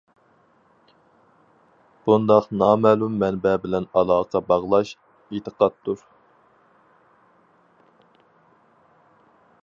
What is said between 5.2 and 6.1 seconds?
ئېتىقادتۇر.